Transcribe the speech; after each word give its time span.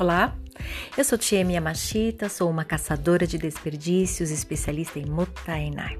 Olá, 0.00 0.34
eu 0.96 1.04
sou 1.04 1.18
Tiemi 1.18 1.56
Yamashita, 1.56 2.30
sou 2.30 2.48
uma 2.48 2.64
caçadora 2.64 3.26
de 3.26 3.36
desperdícios, 3.36 4.30
especialista 4.30 4.98
em 4.98 5.04
Motainai. 5.04 5.98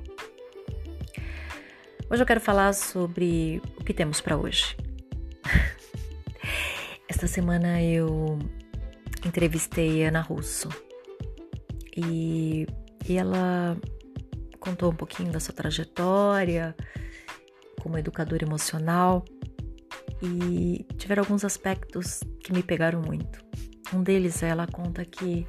Hoje 2.11 2.23
eu 2.23 2.27
quero 2.27 2.41
falar 2.41 2.73
sobre 2.73 3.61
o 3.79 3.85
que 3.85 3.93
temos 3.93 4.19
para 4.19 4.39
hoje. 4.39 4.75
Esta 7.11 7.27
semana 7.27 7.83
eu 7.83 8.39
entrevistei 9.23 10.03
Ana 10.05 10.23
Russo 10.23 10.71
e, 11.95 12.67
e 13.07 13.19
ela 13.19 13.77
contou 14.59 14.93
um 14.93 14.97
pouquinho 14.97 15.31
da 15.31 15.41
sua 15.41 15.55
trajetória 15.55 16.75
como 17.83 17.99
educadora 17.99 18.47
emocional 18.47 19.27
e 20.23 20.87
tiveram 20.97 21.23
alguns 21.23 21.45
aspectos 21.45 22.21
que 22.43 22.51
me 22.51 22.63
pegaram 22.63 23.03
muito. 23.03 23.50
Um 23.93 24.03
deles, 24.03 24.43
ela 24.43 24.67
conta 24.67 25.05
que 25.05 25.47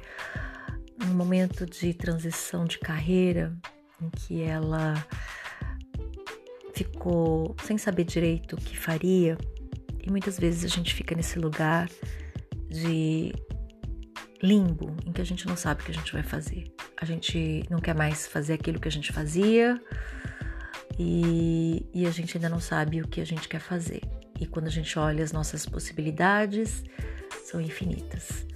no 0.98 1.14
momento 1.14 1.64
de 1.66 1.94
transição 1.94 2.64
de 2.64 2.78
carreira, 2.78 3.56
em 4.00 4.10
que 4.10 4.42
ela 4.42 4.94
ficou 6.74 7.54
sem 7.64 7.78
saber 7.78 8.04
direito 8.04 8.54
o 8.54 8.60
que 8.60 8.76
faria, 8.78 9.38
e 10.02 10.10
muitas 10.10 10.38
vezes 10.38 10.64
a 10.64 10.68
gente 10.68 10.94
fica 10.94 11.14
nesse 11.14 11.38
lugar 11.38 11.88
de 12.68 13.32
limbo, 14.42 14.96
em 15.06 15.12
que 15.12 15.20
a 15.20 15.24
gente 15.24 15.46
não 15.46 15.56
sabe 15.56 15.82
o 15.82 15.84
que 15.84 15.92
a 15.92 15.94
gente 15.94 16.12
vai 16.12 16.22
fazer. 16.22 16.64
A 17.00 17.04
gente 17.04 17.64
não 17.70 17.78
quer 17.78 17.94
mais 17.94 18.26
fazer 18.26 18.54
aquilo 18.54 18.80
que 18.80 18.88
a 18.88 18.90
gente 18.90 19.12
fazia 19.12 19.80
e, 20.98 21.86
e 21.94 22.06
a 22.06 22.10
gente 22.10 22.36
ainda 22.36 22.48
não 22.48 22.60
sabe 22.60 23.00
o 23.00 23.06
que 23.06 23.20
a 23.20 23.24
gente 23.24 23.48
quer 23.48 23.60
fazer. 23.60 24.02
E 24.40 24.46
quando 24.46 24.66
a 24.66 24.70
gente 24.70 24.98
olha 24.98 25.22
as 25.22 25.32
nossas 25.32 25.64
possibilidades, 25.64 26.82
são 27.42 27.60
infinitas. 27.60 28.46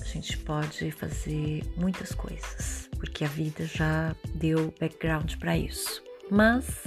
A 0.00 0.04
gente 0.04 0.36
pode 0.38 0.90
fazer 0.90 1.62
muitas 1.76 2.12
coisas, 2.14 2.88
porque 2.98 3.24
a 3.24 3.28
vida 3.28 3.64
já 3.64 4.14
deu 4.34 4.74
background 4.80 5.36
para 5.36 5.56
isso. 5.56 6.02
Mas 6.30 6.84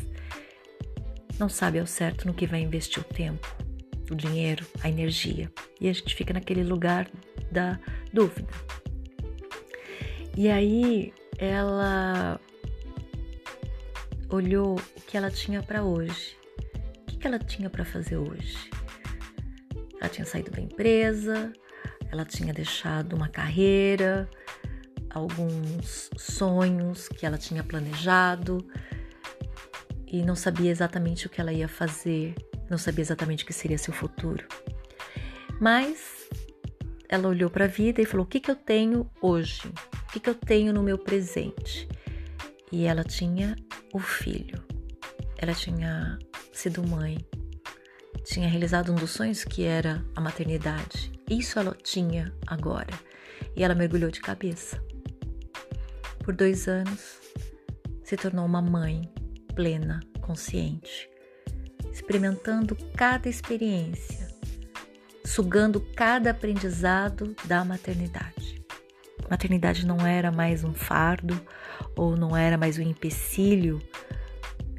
não 1.39 1.49
sabe 1.49 1.79
ao 1.79 1.87
certo 1.87 2.27
no 2.27 2.33
que 2.33 2.45
vai 2.45 2.61
investir 2.61 3.01
o 3.01 3.03
tempo, 3.03 3.47
o 4.11 4.15
dinheiro, 4.15 4.65
a 4.81 4.89
energia. 4.89 5.51
E 5.79 5.89
a 5.89 5.93
gente 5.93 6.13
fica 6.15 6.33
naquele 6.33 6.63
lugar 6.63 7.09
da 7.51 7.79
dúvida. 8.11 8.49
E 10.35 10.49
aí 10.49 11.13
ela 11.37 12.39
olhou 14.29 14.75
o 14.75 15.01
que 15.01 15.15
ela 15.15 15.29
tinha 15.29 15.61
para 15.61 15.83
hoje. 15.83 16.35
O 17.11 17.17
que 17.17 17.27
ela 17.27 17.39
tinha 17.39 17.69
para 17.69 17.85
fazer 17.85 18.17
hoje? 18.17 18.69
Ela 20.03 20.11
tinha 20.11 20.25
saído 20.25 20.51
da 20.51 20.59
empresa, 20.59 21.53
ela 22.11 22.25
tinha 22.25 22.53
deixado 22.53 23.15
uma 23.15 23.29
carreira, 23.29 24.29
alguns 25.09 26.09
sonhos 26.17 27.07
que 27.07 27.25
ela 27.25 27.37
tinha 27.37 27.63
planejado 27.63 28.57
e 30.05 30.21
não 30.21 30.35
sabia 30.35 30.69
exatamente 30.69 31.25
o 31.25 31.29
que 31.29 31.39
ela 31.39 31.53
ia 31.53 31.69
fazer, 31.69 32.35
não 32.69 32.77
sabia 32.77 33.01
exatamente 33.01 33.45
o 33.45 33.47
que 33.47 33.53
seria 33.53 33.77
seu 33.77 33.93
futuro. 33.93 34.45
Mas 35.61 36.27
ela 37.07 37.29
olhou 37.29 37.49
para 37.49 37.63
a 37.63 37.69
vida 37.69 38.01
e 38.01 38.05
falou: 38.05 38.25
O 38.25 38.29
que, 38.29 38.41
que 38.41 38.51
eu 38.51 38.57
tenho 38.57 39.09
hoje? 39.21 39.71
O 40.09 40.11
que, 40.11 40.19
que 40.19 40.29
eu 40.29 40.35
tenho 40.35 40.73
no 40.73 40.83
meu 40.83 40.97
presente? 40.97 41.87
E 42.69 42.83
ela 42.83 43.05
tinha 43.05 43.55
o 43.93 43.99
filho, 43.99 44.61
ela 45.37 45.53
tinha 45.53 46.19
sido 46.51 46.85
mãe, 46.85 47.17
tinha 48.23 48.47
realizado 48.47 48.91
um 48.91 48.95
dos 48.95 49.11
sonhos 49.11 49.43
que 49.43 49.63
era 49.63 50.03
a 50.15 50.21
maternidade. 50.21 51.11
Isso 51.29 51.59
ela 51.59 51.75
tinha 51.81 52.33
agora. 52.47 52.93
E 53.55 53.63
ela 53.63 53.75
mergulhou 53.75 54.09
de 54.09 54.21
cabeça. 54.21 54.81
Por 56.23 56.33
dois 56.33 56.67
anos, 56.67 57.19
se 58.03 58.15
tornou 58.15 58.45
uma 58.45 58.61
mãe 58.61 59.11
plena, 59.55 59.99
consciente, 60.21 61.09
experimentando 61.91 62.75
cada 62.95 63.29
experiência, 63.29 64.27
sugando 65.25 65.81
cada 65.95 66.31
aprendizado 66.31 67.35
da 67.45 67.63
maternidade. 67.65 68.63
Maternidade 69.29 69.85
não 69.85 70.05
era 70.05 70.31
mais 70.31 70.63
um 70.63 70.73
fardo 70.73 71.39
ou 71.95 72.15
não 72.15 72.35
era 72.35 72.57
mais 72.57 72.77
um 72.77 72.81
empecilho 72.81 73.81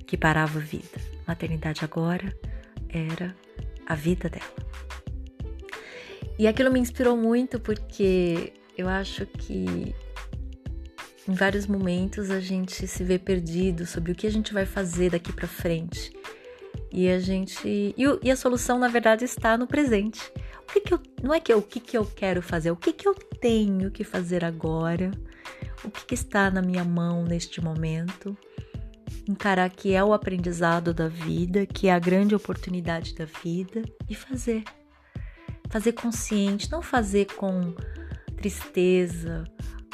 que 0.06 0.16
parava 0.16 0.58
a 0.58 0.62
vida. 0.62 1.00
Maternidade 1.26 1.84
agora 1.84 2.34
era 2.94 3.34
a 3.86 3.94
vida 3.94 4.28
dela. 4.28 4.44
E 6.38 6.46
aquilo 6.46 6.70
me 6.70 6.80
inspirou 6.80 7.16
muito 7.16 7.60
porque 7.60 8.52
eu 8.76 8.88
acho 8.88 9.26
que 9.26 9.94
em 11.28 11.32
vários 11.32 11.66
momentos 11.66 12.30
a 12.30 12.40
gente 12.40 12.86
se 12.86 13.04
vê 13.04 13.18
perdido 13.18 13.86
sobre 13.86 14.12
o 14.12 14.14
que 14.14 14.26
a 14.26 14.30
gente 14.30 14.52
vai 14.52 14.66
fazer 14.66 15.10
daqui 15.10 15.32
para 15.32 15.46
frente. 15.46 16.12
E 16.90 17.08
a 17.08 17.18
gente 17.18 17.94
e, 17.96 18.30
a 18.30 18.36
solução 18.36 18.78
na 18.78 18.88
verdade 18.88 19.24
está 19.24 19.56
no 19.56 19.66
presente. 19.66 20.20
O 20.62 20.72
que, 20.72 20.80
que 20.80 20.94
eu 20.94 21.00
não 21.22 21.32
é 21.32 21.40
que 21.40 21.52
eu, 21.52 21.58
o 21.58 21.62
que 21.62 21.78
que 21.80 21.96
eu 21.96 22.04
quero 22.04 22.42
fazer, 22.42 22.70
o 22.70 22.76
que 22.76 22.92
que 22.92 23.06
eu 23.06 23.14
tenho 23.14 23.90
que 23.90 24.02
fazer 24.02 24.44
agora? 24.44 25.10
O 25.84 25.90
que, 25.90 26.06
que 26.06 26.14
está 26.14 26.50
na 26.50 26.62
minha 26.62 26.84
mão 26.84 27.24
neste 27.24 27.60
momento? 27.60 28.36
Encarar 29.28 29.70
que 29.70 29.94
é 29.94 30.04
o 30.04 30.12
aprendizado 30.12 30.92
da 30.92 31.08
vida, 31.08 31.66
que 31.66 31.88
é 31.88 31.92
a 31.92 31.98
grande 31.98 32.34
oportunidade 32.34 33.14
da 33.14 33.24
vida 33.24 33.82
e 34.08 34.14
fazer. 34.14 34.64
Fazer 35.70 35.92
consciente, 35.92 36.70
não 36.70 36.82
fazer 36.82 37.26
com 37.34 37.74
tristeza, 38.36 39.44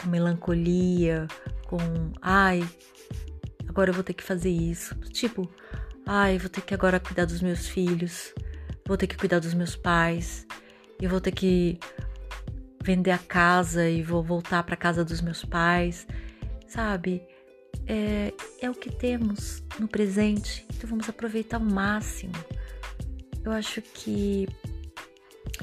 com 0.00 0.08
melancolia, 0.08 1.26
com 1.66 1.78
ai, 2.20 2.68
agora 3.68 3.90
eu 3.90 3.94
vou 3.94 4.02
ter 4.02 4.14
que 4.14 4.22
fazer 4.22 4.50
isso. 4.50 4.94
Tipo, 5.12 5.48
ai, 6.04 6.38
vou 6.38 6.50
ter 6.50 6.62
que 6.62 6.74
agora 6.74 6.98
cuidar 6.98 7.24
dos 7.24 7.40
meus 7.40 7.68
filhos, 7.68 8.34
vou 8.86 8.96
ter 8.96 9.06
que 9.06 9.16
cuidar 9.16 9.38
dos 9.38 9.54
meus 9.54 9.76
pais, 9.76 10.46
eu 11.00 11.08
vou 11.08 11.20
ter 11.20 11.32
que 11.32 11.78
vender 12.82 13.12
a 13.12 13.18
casa 13.18 13.88
e 13.88 14.02
vou 14.02 14.22
voltar 14.22 14.62
para 14.64 14.76
casa 14.76 15.04
dos 15.04 15.20
meus 15.20 15.44
pais, 15.44 16.06
sabe? 16.66 17.22
É, 17.86 18.32
é 18.60 18.70
o 18.70 18.74
que 18.74 18.90
temos 18.90 19.62
no 19.78 19.88
presente, 19.88 20.66
então 20.74 20.88
vamos 20.88 21.08
aproveitar 21.08 21.56
ao 21.56 21.64
máximo. 21.64 22.34
Eu 23.44 23.52
acho 23.52 23.80
que 23.82 24.48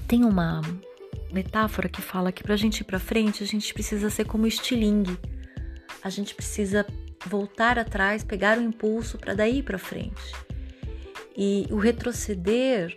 tem 0.08 0.24
uma 0.24 0.62
metáfora 1.32 1.88
que 1.88 2.02
fala 2.02 2.32
que 2.32 2.44
para 2.44 2.54
a 2.54 2.58
gente 2.58 2.82
ir 2.82 2.84
para 2.84 3.00
frente, 3.00 3.44
a 3.44 3.48
gente 3.48 3.74
precisa 3.74 4.10
ser 4.10 4.26
como 4.26 4.48
estilingue. 4.48 5.18
A 6.02 6.10
gente 6.10 6.34
precisa 6.34 6.86
voltar 7.26 7.78
atrás, 7.78 8.24
pegar 8.24 8.58
o 8.58 8.62
impulso 8.62 9.18
para 9.18 9.34
daí 9.34 9.62
para 9.62 9.78
frente. 9.78 10.34
E 11.36 11.68
o 11.70 11.78
retroceder 11.78 12.96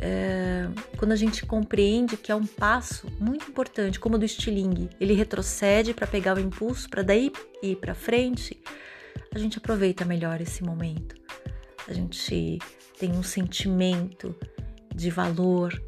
é, 0.00 0.68
quando 0.96 1.12
a 1.12 1.16
gente 1.16 1.46
compreende 1.46 2.16
que 2.16 2.32
é 2.32 2.34
um 2.34 2.46
passo 2.46 3.06
muito 3.18 3.48
importante, 3.48 4.00
como 4.00 4.16
o 4.16 4.18
do 4.18 4.24
estilingue, 4.24 4.90
ele 5.00 5.14
retrocede 5.14 5.94
para 5.94 6.06
pegar 6.06 6.36
o 6.36 6.40
impulso, 6.40 6.88
para 6.88 7.02
daí 7.02 7.32
ir 7.62 7.76
para 7.76 7.94
frente, 7.94 8.60
a 9.34 9.38
gente 9.38 9.58
aproveita 9.58 10.04
melhor 10.04 10.40
esse 10.40 10.62
momento. 10.62 11.14
A 11.88 11.92
gente 11.92 12.58
tem 12.98 13.12
um 13.12 13.22
sentimento 13.22 14.34
de 14.94 15.10
valor 15.10 15.80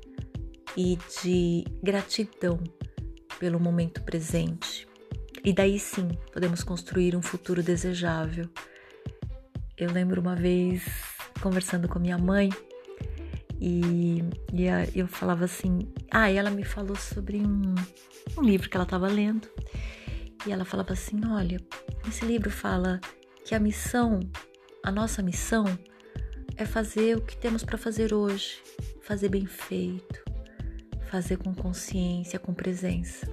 e 0.77 0.99
de 1.23 1.65
gratidão 1.83 2.59
pelo 3.39 3.59
momento 3.59 4.03
presente. 4.03 4.87
E 5.45 5.53
daí 5.53 5.79
sim 5.79 6.09
podemos 6.33 6.63
construir 6.63 7.15
um 7.15 7.23
futuro 7.23 7.63
desejável. 7.63 8.49
Eu 9.77 9.93
lembro 9.93 10.21
uma 10.21 10.35
vez 10.35 10.83
conversando 11.41 11.89
com 11.89 11.99
minha 11.99 12.19
mãe 12.19 12.51
e, 13.61 14.23
e 14.53 14.99
eu 14.99 15.09
falava 15.09 15.45
assim. 15.45 15.81
Ah, 16.11 16.31
ela 16.31 16.51
me 16.51 16.65
falou 16.65 16.97
sobre 16.97 17.39
um, 17.39 17.75
um 18.37 18.43
livro 18.43 18.69
que 18.69 18.77
ela 18.77 18.85
estava 18.85 19.09
lendo. 19.09 19.49
E 20.47 20.53
ela 20.53 20.65
falava 20.65 20.93
assim: 20.93 21.21
olha, 21.27 21.61
esse 22.09 22.25
livro 22.25 22.51
fala 22.51 23.01
que 23.45 23.55
a 23.55 23.59
missão, 23.61 24.21
a 24.83 24.91
nossa 24.91 25.23
missão, 25.23 25.65
é 26.57 26.65
fazer 26.65 27.17
o 27.17 27.21
que 27.21 27.37
temos 27.37 27.65
para 27.65 27.79
fazer 27.79 28.13
hoje, 28.13 28.63
fazer 29.03 29.29
bem 29.29 29.47
feito, 29.47 30.23
fazer 31.11 31.39
com 31.39 31.55
consciência, 31.55 32.39
com 32.39 32.53
presença. 32.53 33.27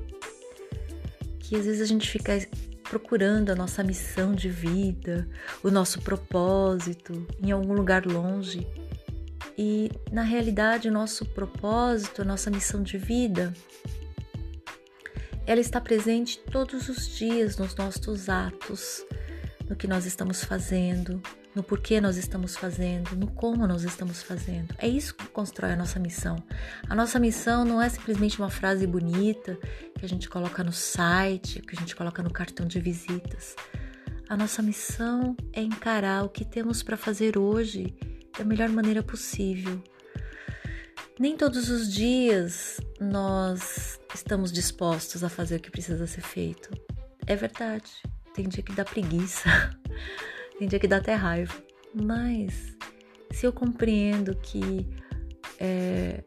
Que 1.40 1.56
às 1.56 1.66
vezes 1.66 1.82
a 1.82 1.86
gente 1.86 2.10
fica 2.10 2.34
procurando 2.84 3.50
a 3.50 3.56
nossa 3.56 3.84
missão 3.84 4.34
de 4.34 4.50
vida, 4.50 5.28
o 5.64 5.72
nosso 5.72 6.02
propósito 6.02 7.26
em 7.42 7.52
algum 7.52 7.74
lugar 7.74 8.06
longe 8.06 8.68
e 9.58 9.92
na 10.12 10.24
realidade, 10.24 10.88
o 10.88 10.92
nosso 10.92 11.26
propósito, 11.26 12.26
nossa 12.26 12.50
missão 12.50 12.82
de 12.82 12.98
vida, 12.98 13.54
ela 15.46 15.60
está 15.60 15.80
presente 15.80 16.40
todos 16.40 16.90
os 16.90 17.08
dias 17.08 17.58
nos 17.58 17.76
nossos 17.76 18.30
atos, 18.30 19.06
no 19.70 19.76
que 19.76 19.88
nós 19.88 20.06
estamos 20.06 20.44
fazendo, 20.44 21.22
no 21.54 21.62
porquê 21.62 22.02
nós 22.02 22.18
estamos 22.18 22.56
fazendo, 22.56 23.16
no 23.16 23.28
como 23.28 23.68
nós 23.68 23.84
estamos 23.84 24.24
fazendo. 24.24 24.74
É 24.78 24.88
isso 24.88 25.14
que 25.14 25.28
constrói 25.28 25.74
a 25.74 25.76
nossa 25.76 26.00
missão. 26.00 26.42
A 26.90 26.96
nossa 26.96 27.20
missão 27.20 27.64
não 27.64 27.82
é 27.82 27.90
simplesmente 27.90 28.40
uma 28.40 28.50
frase 28.50 28.88
bonita 28.88 29.58
que 29.98 30.06
a 30.06 30.10
gente 30.10 30.28
coloca 30.28 30.64
no 30.64 30.72
site, 30.72 31.62
que 31.62 31.76
a 31.76 31.80
gente 31.80 31.96
coloca 31.96 32.24
no 32.24 32.32
cartão 32.32 32.66
de 32.66 32.80
visitas. 32.80 33.56
A 34.28 34.36
nossa 34.36 34.62
missão 34.62 35.36
é 35.52 35.62
encarar 35.62 36.24
o 36.24 36.30
que 36.30 36.44
temos 36.44 36.82
para 36.82 36.98
fazer 36.98 37.38
hoje 37.38 37.94
da 38.38 38.44
melhor 38.44 38.70
maneira 38.70 39.04
possível. 39.04 39.82
Nem 41.20 41.38
todos 41.38 41.70
os 41.70 41.92
dias 41.92 42.80
nós 43.00 44.00
estamos 44.14 44.52
dispostos 44.52 45.24
a 45.24 45.30
fazer 45.30 45.58
o 45.58 45.60
que 45.60 45.70
precisa 45.70 46.08
ser 46.08 46.22
feito. 46.22 46.70
É 47.28 47.36
verdade. 47.36 47.92
Tem 48.34 48.48
dia 48.48 48.64
que 48.64 48.74
dá 48.74 48.84
preguiça, 48.84 49.48
tem 50.58 50.68
dia 50.68 50.80
que 50.80 50.88
dá 50.88 50.98
até 50.98 51.14
raiva. 51.14 51.54
Mas 51.94 52.76
se 53.32 53.46
eu 53.46 53.54
compreendo 53.54 54.36
que 54.36 54.88
é, 55.60 56.24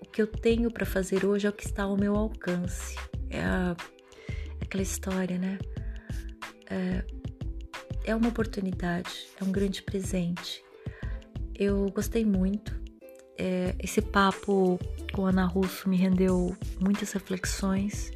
o 0.00 0.06
que 0.06 0.22
eu 0.22 0.26
tenho 0.26 0.70
para 0.70 0.86
fazer 0.86 1.24
hoje 1.24 1.46
é 1.46 1.50
o 1.50 1.52
que 1.52 1.66
está 1.66 1.82
ao 1.82 1.96
meu 1.96 2.14
alcance, 2.14 2.96
é, 3.28 3.40
a, 3.40 3.76
é 4.60 4.64
aquela 4.64 4.82
história, 4.82 5.36
né? 5.36 5.58
É, 6.70 7.04
é 8.04 8.14
uma 8.14 8.28
oportunidade, 8.28 9.26
é 9.40 9.44
um 9.44 9.50
grande 9.50 9.82
presente. 9.82 10.62
Eu 11.62 11.90
gostei 11.90 12.24
muito. 12.24 12.80
É, 13.38 13.74
esse 13.78 14.00
papo 14.00 14.78
com 15.12 15.26
Ana 15.26 15.46
Russo 15.46 15.88
me 15.88 15.96
rendeu 15.96 16.56
muitas 16.80 17.12
reflexões, 17.12 18.12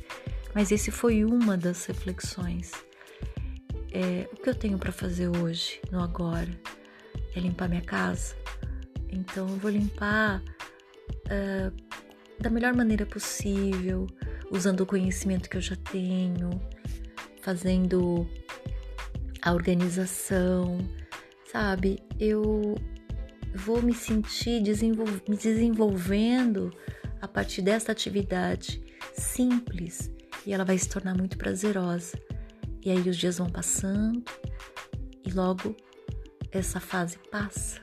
mas 0.55 0.71
esse 0.71 0.91
foi 0.91 1.25
uma 1.25 1.57
das 1.57 1.85
reflexões 1.87 2.73
é, 3.97 4.29
o 4.31 4.37
que 4.37 4.51
eu 4.51 4.55
tenho 4.55 4.79
para 4.79 4.93
fazer 4.93 5.29
hoje, 5.29 5.81
no 5.91 6.03
agora, 6.03 6.51
é 7.35 7.41
limpar 7.41 7.67
minha 7.67 7.81
casa. 7.81 8.37
Então 9.09 9.49
eu 9.49 9.57
vou 9.57 9.71
limpar 9.71 10.43
uh, 10.43 11.73
da 12.39 12.51
melhor 12.51 12.75
maneira 12.75 13.07
possível, 13.07 14.07
usando 14.51 14.83
o 14.83 14.87
conhecimento 14.87 15.49
que 15.49 15.57
eu 15.57 15.63
já 15.63 15.77
tenho, 15.77 16.51
fazendo 17.41 18.29
a 19.41 19.55
organização, 19.55 20.79
sabe? 21.51 21.99
Eu 22.21 22.75
vou 23.57 23.83
me 23.83 23.95
sentir 23.95 24.63
desenvol 24.63 25.07
me 25.29 25.37
desenvolvendo 25.37 26.73
a 27.21 27.27
partir 27.27 27.63
dessa 27.63 27.93
atividade 27.93 28.83
simples 29.15 30.11
e 30.47 30.53
ela 30.53 30.65
vai 30.65 30.79
se 30.79 30.89
tornar 30.89 31.17
muito 31.17 31.37
prazerosa. 31.37 32.19
E 32.85 32.91
aí 32.91 33.09
os 33.09 33.17
dias 33.17 33.39
vão 33.39 33.49
passando 33.51 34.23
e 35.25 35.33
logo 35.33 35.77
essa 36.53 36.79
fase 36.79 37.19
passa. 37.31 37.81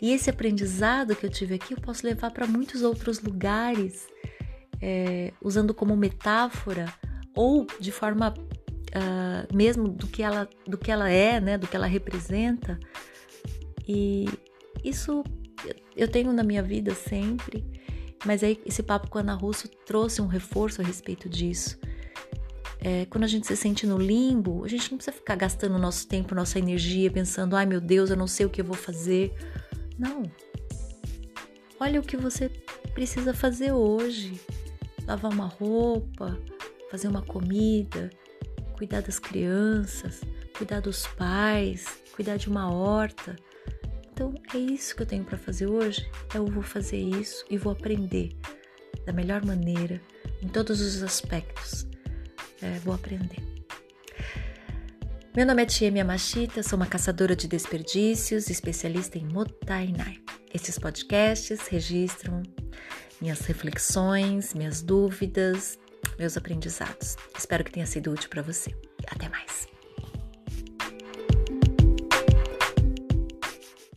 E 0.00 0.12
esse 0.12 0.28
aprendizado 0.28 1.16
que 1.16 1.24
eu 1.24 1.30
tive 1.30 1.54
aqui 1.54 1.72
eu 1.72 1.80
posso 1.80 2.06
levar 2.06 2.30
para 2.30 2.46
muitos 2.46 2.82
outros 2.82 3.20
lugares, 3.20 4.06
é, 4.82 5.32
usando 5.40 5.72
como 5.72 5.96
metáfora 5.96 6.92
ou 7.34 7.66
de 7.80 7.90
forma 7.90 8.34
uh, 8.94 9.56
mesmo 9.56 9.88
do 9.88 10.06
que 10.06 10.22
ela 10.22 10.48
do 10.66 10.78
que 10.78 10.90
ela 10.90 11.08
é, 11.10 11.40
né, 11.40 11.58
do 11.58 11.66
que 11.66 11.76
ela 11.76 11.86
representa. 11.86 12.78
E 13.86 14.26
isso 14.84 15.24
eu 15.96 16.06
tenho 16.06 16.32
na 16.32 16.42
minha 16.42 16.62
vida 16.62 16.94
sempre. 16.94 17.64
Mas 18.24 18.42
aí 18.42 18.60
esse 18.64 18.82
papo 18.82 19.08
com 19.08 19.18
a 19.18 19.20
Ana 19.20 19.34
Russo 19.34 19.68
trouxe 19.86 20.22
um 20.22 20.26
reforço 20.26 20.80
a 20.80 20.84
respeito 20.84 21.28
disso 21.28 21.78
é, 22.84 23.06
quando 23.06 23.24
a 23.24 23.26
gente 23.26 23.46
se 23.46 23.56
sente 23.56 23.86
no 23.86 23.96
limbo, 23.96 24.62
a 24.62 24.68
gente 24.68 24.90
não 24.90 24.98
precisa 24.98 25.16
ficar 25.16 25.36
gastando 25.36 25.78
nosso 25.78 26.06
tempo, 26.06 26.34
nossa 26.34 26.58
energia, 26.58 27.10
pensando, 27.10 27.56
ai 27.56 27.64
meu 27.64 27.80
Deus, 27.80 28.10
eu 28.10 28.16
não 28.16 28.26
sei 28.26 28.44
o 28.44 28.50
que 28.50 28.60
eu 28.60 28.64
vou 28.64 28.76
fazer. 28.76 29.32
Não. 29.98 30.30
Olha 31.80 31.98
o 31.98 32.02
que 32.02 32.14
você 32.14 32.50
precisa 32.92 33.32
fazer 33.32 33.72
hoje. 33.72 34.38
Lavar 35.06 35.32
uma 35.32 35.46
roupa, 35.46 36.38
fazer 36.90 37.08
uma 37.08 37.22
comida, 37.22 38.10
cuidar 38.76 39.00
das 39.00 39.18
crianças, 39.18 40.20
cuidar 40.56 40.80
dos 40.80 41.06
pais, 41.06 41.86
cuidar 42.14 42.36
de 42.36 42.50
uma 42.50 42.70
horta. 42.70 43.34
É 44.54 44.58
isso 44.58 44.94
que 44.94 45.02
eu 45.02 45.06
tenho 45.06 45.24
para 45.24 45.36
fazer 45.36 45.66
hoje. 45.66 46.08
Eu 46.34 46.46
vou 46.46 46.62
fazer 46.62 46.98
isso 46.98 47.44
e 47.50 47.58
vou 47.58 47.72
aprender 47.72 48.30
da 49.04 49.12
melhor 49.12 49.44
maneira, 49.44 50.00
em 50.42 50.48
todos 50.48 50.80
os 50.80 51.02
aspectos 51.02 51.86
é, 52.64 52.78
vou 52.78 52.94
aprender. 52.94 53.42
Meu 55.36 55.44
nome 55.44 55.62
é 55.62 55.66
Tia 55.66 55.90
Miyamashita, 55.90 56.62
sou 56.62 56.76
uma 56.76 56.86
caçadora 56.86 57.34
de 57.34 57.48
desperdícios, 57.48 58.48
especialista 58.48 59.18
em 59.18 59.26
Motainai. 59.26 60.18
Esses 60.52 60.78
podcasts 60.78 61.66
registram 61.66 62.42
minhas 63.20 63.40
reflexões, 63.40 64.54
minhas 64.54 64.80
dúvidas, 64.80 65.78
meus 66.18 66.36
aprendizados. 66.36 67.16
Espero 67.36 67.64
que 67.64 67.72
tenha 67.72 67.86
sido 67.86 68.12
útil 68.12 68.30
para 68.30 68.42
você. 68.42 68.72
Até 69.08 69.28
mais. 69.28 69.73